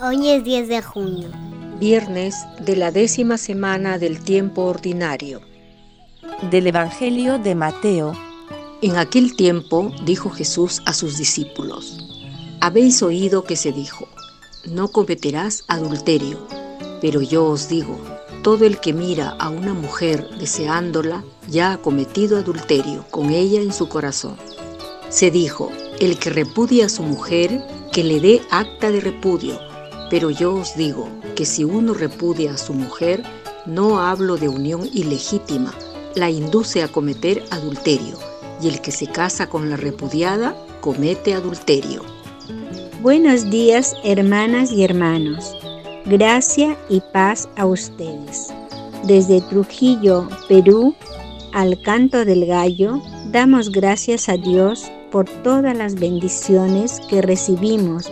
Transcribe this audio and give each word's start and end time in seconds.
Hoy 0.00 0.28
es 0.30 0.44
10 0.44 0.68
de 0.68 0.82
junio. 0.82 1.28
Viernes 1.80 2.36
de 2.60 2.76
la 2.76 2.92
décima 2.92 3.38
semana 3.38 3.98
del 3.98 4.22
tiempo 4.22 4.62
ordinario. 4.62 5.40
Del 6.52 6.68
Evangelio 6.68 7.40
de 7.40 7.56
Mateo. 7.56 8.12
En 8.82 8.96
aquel 8.96 9.34
tiempo 9.34 9.90
dijo 10.04 10.30
Jesús 10.30 10.80
a 10.86 10.92
sus 10.92 11.18
discípulos, 11.18 12.06
Habéis 12.60 13.02
oído 13.02 13.42
que 13.42 13.56
se 13.56 13.72
dijo, 13.72 14.06
no 14.66 14.92
cometerás 14.92 15.64
adulterio, 15.66 16.46
pero 17.00 17.20
yo 17.20 17.46
os 17.46 17.68
digo, 17.68 17.98
todo 18.44 18.64
el 18.64 18.78
que 18.78 18.92
mira 18.92 19.30
a 19.40 19.48
una 19.48 19.74
mujer 19.74 20.28
deseándola 20.38 21.24
ya 21.48 21.72
ha 21.72 21.78
cometido 21.78 22.38
adulterio 22.38 23.04
con 23.10 23.30
ella 23.30 23.60
en 23.60 23.72
su 23.72 23.88
corazón. 23.88 24.36
Se 25.08 25.32
dijo, 25.32 25.72
el 26.04 26.18
que 26.18 26.30
repudia 26.30 26.86
a 26.86 26.88
su 26.88 27.02
mujer, 27.02 27.62
que 27.92 28.04
le 28.04 28.20
dé 28.20 28.42
acta 28.50 28.90
de 28.90 29.00
repudio. 29.00 29.58
Pero 30.10 30.30
yo 30.30 30.54
os 30.54 30.76
digo 30.76 31.08
que 31.34 31.46
si 31.46 31.64
uno 31.64 31.94
repudia 31.94 32.52
a 32.52 32.58
su 32.58 32.74
mujer, 32.74 33.22
no 33.66 34.00
hablo 34.00 34.36
de 34.36 34.48
unión 34.48 34.88
ilegítima, 34.92 35.74
la 36.14 36.30
induce 36.30 36.82
a 36.82 36.88
cometer 36.88 37.42
adulterio, 37.50 38.18
y 38.60 38.68
el 38.68 38.80
que 38.80 38.92
se 38.92 39.06
casa 39.06 39.48
con 39.48 39.70
la 39.70 39.76
repudiada 39.76 40.54
comete 40.80 41.34
adulterio. 41.34 42.02
Buenos 43.00 43.50
días, 43.50 43.94
hermanas 44.04 44.70
y 44.70 44.84
hermanos. 44.84 45.56
Gracia 46.06 46.76
y 46.88 47.00
paz 47.12 47.48
a 47.56 47.66
ustedes. 47.66 48.52
Desde 49.04 49.40
Trujillo, 49.42 50.28
Perú, 50.48 50.94
al 51.52 51.80
canto 51.82 52.24
del 52.24 52.46
gallo, 52.46 53.00
damos 53.30 53.70
gracias 53.70 54.28
a 54.28 54.36
Dios 54.36 54.90
por 55.14 55.30
todas 55.44 55.76
las 55.76 55.94
bendiciones 55.94 56.98
que 57.08 57.22
recibimos 57.22 58.10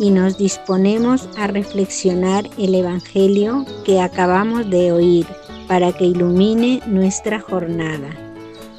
y 0.00 0.10
nos 0.10 0.36
disponemos 0.36 1.28
a 1.38 1.46
reflexionar 1.46 2.50
el 2.58 2.74
Evangelio 2.74 3.64
que 3.84 4.00
acabamos 4.00 4.68
de 4.68 4.90
oír 4.90 5.28
para 5.68 5.92
que 5.92 6.06
ilumine 6.06 6.82
nuestra 6.88 7.38
jornada. 7.38 8.10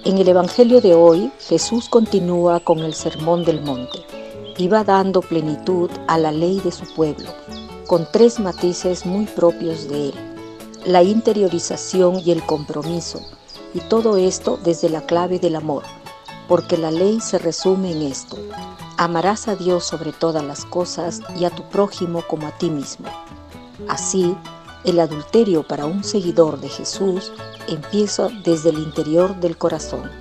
En 0.04 0.18
el 0.18 0.28
Evangelio 0.28 0.82
de 0.82 0.96
hoy, 0.96 1.32
Jesús 1.48 1.88
continúa 1.88 2.60
con 2.60 2.80
el 2.80 2.94
Sermón 2.94 3.46
del 3.46 3.62
Monte 3.62 4.00
va 4.68 4.84
dando 4.84 5.22
plenitud 5.22 5.90
a 6.10 6.18
la 6.18 6.34
ley 6.34 6.60
de 6.60 6.72
su 6.72 6.86
pueblo 6.94 7.30
con 7.88 8.06
tres 8.12 8.38
matices 8.38 9.06
muy 9.06 9.26
propios 9.26 9.88
de 9.88 10.10
él, 10.10 10.14
la 10.86 11.04
interiorización 11.04 12.20
y 12.20 12.32
el 12.32 12.44
compromiso, 12.44 13.22
y 13.74 13.80
todo 13.80 14.18
esto 14.18 14.60
desde 14.62 14.90
la 14.90 15.02
clave 15.06 15.40
del 15.40 15.56
amor, 15.56 15.84
porque 16.52 16.76
la 16.76 16.92
ley 16.92 17.22
se 17.22 17.38
resume 17.38 17.94
en 17.94 18.02
esto, 18.02 18.38
amarás 18.98 19.48
a 19.48 19.56
Dios 19.56 19.86
sobre 19.86 20.12
todas 20.12 20.44
las 20.44 20.66
cosas 20.66 21.22
y 21.40 21.46
a 21.46 21.50
tu 21.50 21.64
prójimo 21.70 22.24
como 22.28 22.46
a 22.46 22.52
ti 22.58 22.70
mismo. 22.70 23.08
Así, 23.88 24.36
el 24.84 25.00
adulterio 25.00 25.66
para 25.66 25.86
un 25.86 26.04
seguidor 26.04 26.60
de 26.60 26.68
Jesús 26.68 27.32
empieza 27.70 28.28
desde 28.44 28.72
el 28.72 28.80
interior 28.80 29.40
del 29.40 29.56
corazón, 29.56 30.12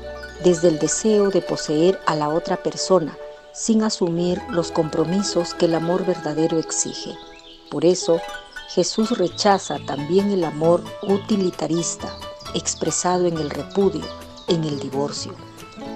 desde 0.45 0.69
el 0.69 0.79
deseo 0.79 1.31
de 1.31 1.43
poseer 1.43 1.99
a 2.07 2.15
la 2.15 2.29
otra 2.29 2.63
persona, 2.63 3.19
sin 3.53 3.83
asumir 3.83 4.41
los 4.51 4.71
compromisos 4.71 5.53
que 5.53 5.65
el 5.65 5.75
amor 5.75 6.07
verdadero 6.07 6.61
exige. 6.61 7.13
Por 7.73 7.85
eso, 7.85 8.21
Jesús 8.69 9.19
rechaza 9.19 9.81
también 9.85 10.31
el 10.31 10.45
amor 10.45 10.85
utilitarista, 11.03 12.09
expresado 12.55 13.27
en 13.27 13.37
el 13.37 13.51
repudio, 13.51 14.05
en 14.47 14.63
el 14.63 14.79
divorcio. 14.79 15.50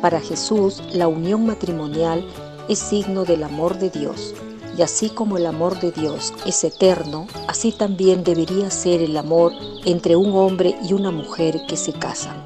Para 0.04 0.20
Jesús, 0.20 0.82
la 0.92 1.08
unión 1.08 1.46
matrimonial 1.46 2.28
es 2.68 2.78
signo 2.78 3.24
del 3.24 3.42
amor 3.42 3.78
de 3.78 3.88
Dios, 3.88 4.34
y 4.76 4.82
así 4.82 5.08
como 5.08 5.38
el 5.38 5.46
amor 5.46 5.80
de 5.80 5.92
Dios 5.92 6.34
es 6.44 6.62
eterno, 6.62 7.26
así 7.48 7.72
también 7.72 8.22
debería 8.22 8.70
ser 8.70 9.00
el 9.00 9.16
amor 9.16 9.52
entre 9.86 10.14
un 10.14 10.36
hombre 10.36 10.76
y 10.86 10.92
una 10.92 11.10
mujer 11.10 11.58
que 11.66 11.78
se 11.78 11.94
casan. 11.94 12.36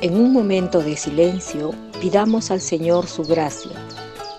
En 0.00 0.18
un 0.18 0.32
momento 0.32 0.80
de 0.80 0.96
silencio, 0.96 1.74
pidamos 2.00 2.50
al 2.50 2.62
Señor 2.62 3.06
su 3.06 3.24
gracia, 3.24 3.72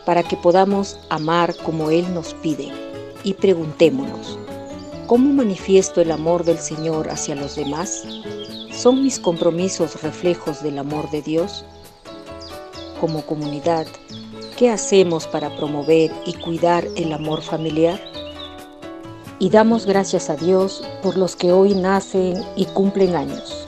para 0.04 0.24
que 0.24 0.38
podamos 0.38 1.00
amar 1.12 1.56
como 1.58 1.92
Él 1.92 2.12
nos 2.16 2.34
pide 2.34 2.72
y 3.24 3.36
preguntémonos, 3.36 4.40
¿cómo 5.06 5.32
manifiesto 5.32 6.02
el 6.02 6.10
amor 6.10 6.46
del 6.46 6.58
Señor 6.58 7.12
hacia 7.12 7.36
los 7.36 7.56
demás? 7.56 8.06
¿Son 8.74 9.04
mis 9.04 9.20
compromisos 9.20 10.02
reflejos 10.02 10.64
del 10.64 10.80
amor 10.80 11.12
de 11.12 11.22
Dios? 11.22 11.64
Como 13.00 13.26
comunidad, 13.26 13.88
¿qué 14.58 14.70
hacemos 14.70 15.28
para 15.28 15.56
promover 15.56 16.12
y 16.26 16.34
cuidar 16.34 16.86
el 16.96 17.14
amor 17.14 17.42
familiar? 17.42 18.00
Y 19.40 19.50
damos 19.50 19.86
gracias 19.86 20.30
a 20.30 20.36
Dios 20.36 20.84
por 21.04 21.18
los 21.18 21.36
que 21.36 21.52
hoy 21.52 21.76
nacen 21.76 22.44
y 22.56 22.66
cumplen 22.66 23.16
años. 23.16 23.66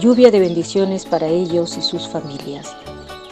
Lluvia 0.00 0.30
de 0.30 0.40
bendiciones 0.40 1.06
para 1.06 1.28
ellos 1.28 1.76
y 1.76 1.82
sus 1.82 2.08
familias 2.08 2.74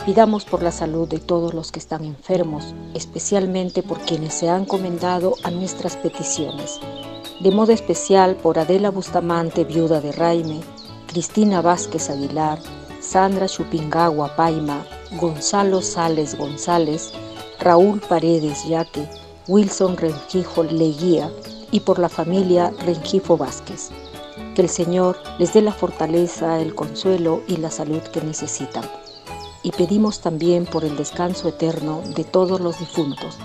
Pidamos 0.04 0.44
por 0.44 0.64
la 0.64 0.72
salud 0.72 1.06
de 1.08 1.20
todos 1.20 1.54
los 1.54 1.70
que 1.70 1.78
están 1.78 2.04
enfermos, 2.04 2.74
especialmente 2.92 3.84
por 3.84 4.00
quienes 4.00 4.34
se 4.34 4.48
han 4.48 4.62
encomendado 4.62 5.34
a 5.44 5.52
nuestras 5.52 5.96
peticiones. 5.96 6.80
De 7.38 7.52
modo 7.52 7.70
especial 7.70 8.34
por 8.34 8.58
Adela 8.58 8.90
Bustamante, 8.90 9.62
viuda 9.62 10.00
de 10.00 10.10
Raime, 10.10 10.60
Cristina 11.06 11.62
Vázquez 11.62 12.10
Aguilar, 12.10 12.58
Sandra 13.12 13.46
Chupingagua 13.46 14.34
Paima, 14.36 14.86
Gonzalo 15.20 15.82
Sales 15.82 16.34
González, 16.34 17.12
Raúl 17.60 18.00
Paredes 18.00 18.64
Yaque, 18.66 19.06
Wilson 19.48 19.98
Rengifo 19.98 20.62
Leguía 20.62 21.30
y 21.70 21.80
por 21.80 21.98
la 21.98 22.08
familia 22.08 22.72
Rengifo 22.86 23.36
Vázquez. 23.36 23.90
Que 24.54 24.62
el 24.62 24.70
Señor 24.70 25.18
les 25.38 25.52
dé 25.52 25.60
la 25.60 25.72
fortaleza, 25.72 26.58
el 26.58 26.74
consuelo 26.74 27.42
y 27.46 27.58
la 27.58 27.70
salud 27.70 28.00
que 28.00 28.22
necesitan 28.22 28.84
y 29.62 29.72
pedimos 29.72 30.20
también 30.20 30.64
por 30.64 30.82
el 30.82 30.96
descanso 30.96 31.50
eterno 31.50 32.00
de 32.16 32.24
todos 32.24 32.62
los 32.62 32.78
difuntos, 32.78 33.36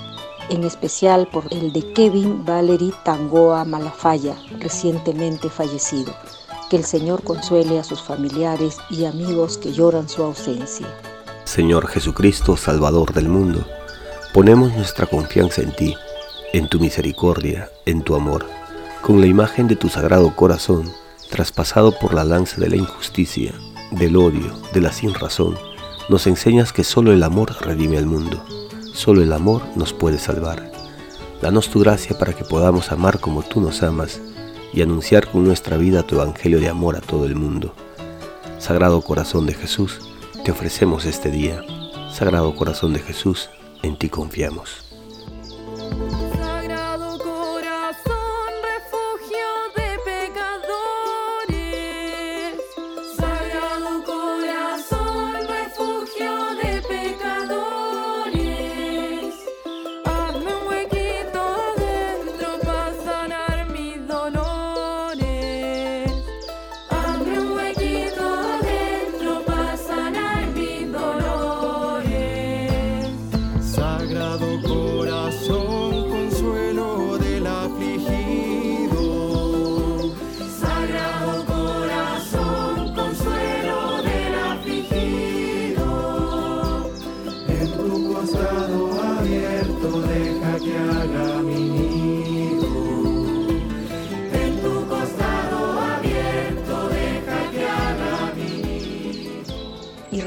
en 0.49 0.63
especial 0.63 1.27
por 1.27 1.43
el 1.51 1.73
de 1.73 1.91
Kevin 1.91 2.45
Valery 2.45 2.93
Tangoa 3.03 3.65
Malafaya, 3.65 4.35
recientemente 4.59 5.49
fallecido. 5.49 6.13
Que 6.69 6.77
el 6.77 6.85
Señor 6.85 7.23
consuele 7.23 7.79
a 7.79 7.83
sus 7.83 8.01
familiares 8.01 8.77
y 8.89 9.05
amigos 9.05 9.57
que 9.57 9.71
lloran 9.71 10.09
su 10.09 10.23
ausencia. 10.23 10.87
Señor 11.45 11.87
Jesucristo, 11.87 12.57
Salvador 12.57 13.13
del 13.13 13.29
mundo, 13.29 13.65
ponemos 14.33 14.73
nuestra 14.73 15.05
confianza 15.05 15.61
en 15.61 15.75
ti, 15.75 15.95
en 16.53 16.67
tu 16.67 16.79
misericordia, 16.79 17.69
en 17.85 18.01
tu 18.01 18.15
amor, 18.15 18.45
con 19.01 19.21
la 19.21 19.27
imagen 19.27 19.67
de 19.67 19.75
tu 19.75 19.89
sagrado 19.89 20.35
corazón, 20.35 20.91
traspasado 21.29 21.97
por 21.97 22.13
la 22.13 22.23
lanza 22.23 22.59
de 22.59 22.69
la 22.69 22.75
injusticia, 22.75 23.53
del 23.91 24.17
odio, 24.17 24.53
de 24.73 24.81
la 24.81 24.91
sin 24.91 25.13
razón 25.13 25.57
nos 26.09 26.25
enseñas 26.25 26.71
que 26.71 26.85
solo 26.85 27.11
el 27.11 27.21
amor 27.21 27.53
redime 27.59 27.97
al 27.97 28.05
mundo, 28.05 28.41
solo 28.93 29.21
el 29.21 29.33
amor 29.33 29.63
nos 29.75 29.91
puede 29.91 30.19
salvar. 30.19 30.71
Danos 31.41 31.69
tu 31.69 31.81
gracia 31.81 32.17
para 32.17 32.31
que 32.33 32.45
podamos 32.45 32.93
amar 32.93 33.19
como 33.19 33.43
tú 33.43 33.59
nos 33.59 33.83
amas 33.83 34.21
y 34.73 34.81
anunciar 34.81 35.29
con 35.29 35.43
nuestra 35.43 35.77
vida 35.77 36.03
tu 36.03 36.15
evangelio 36.15 36.59
de 36.59 36.69
amor 36.69 36.95
a 36.95 37.01
todo 37.01 37.25
el 37.25 37.35
mundo. 37.35 37.73
Sagrado 38.59 39.01
Corazón 39.01 39.45
de 39.45 39.53
Jesús, 39.53 39.99
te 40.43 40.51
ofrecemos 40.51 41.05
este 41.05 41.29
día. 41.31 41.61
Sagrado 42.11 42.55
Corazón 42.55 42.93
de 42.93 42.99
Jesús, 42.99 43.49
en 43.83 43.97
ti 43.97 44.09
confiamos. 44.09 44.86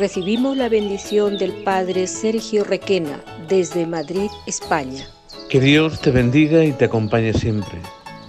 Recibimos 0.01 0.57
la 0.57 0.71
bendición 0.71 1.37
del 1.37 1.53
Padre 1.63 2.07
Sergio 2.07 2.65
Requena, 2.65 3.23
desde 3.49 3.87
Madrid, 3.87 4.31
España. 4.47 5.07
Que 5.51 5.61
Dios 5.61 6.01
te 6.01 6.11
bendiga 6.11 6.65
y 6.65 6.73
te 6.73 6.87
acompañe 6.87 7.35
siempre, 7.35 7.79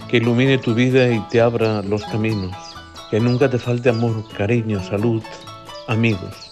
que 0.08 0.18
ilumine 0.18 0.58
tu 0.58 0.74
vida 0.74 1.08
y 1.08 1.18
te 1.30 1.40
abra 1.40 1.80
los 1.80 2.04
caminos, 2.04 2.54
que 3.10 3.18
nunca 3.20 3.48
te 3.48 3.58
falte 3.58 3.88
amor, 3.88 4.22
cariño, 4.36 4.84
salud, 4.84 5.22
amigos, 5.88 6.51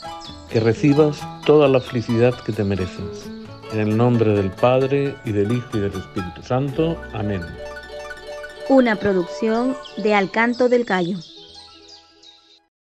que 0.50 0.60
recibas 0.60 1.20
toda 1.46 1.68
la 1.68 1.80
felicidad 1.80 2.34
que 2.44 2.52
te 2.52 2.64
mereces. 2.64 3.30
En 3.72 3.80
el 3.80 3.96
nombre 3.96 4.32
del 4.32 4.50
Padre 4.50 5.14
y 5.24 5.32
del 5.32 5.52
Hijo 5.52 5.68
y 5.74 5.80
del 5.80 5.92
Espíritu 5.92 6.42
Santo. 6.42 7.00
Amén. 7.12 7.42
Una 8.68 8.96
producción 8.96 9.76
de 9.96 10.14
Alcanto 10.14 10.68
del 10.68 10.84
Gallo. 10.84 11.18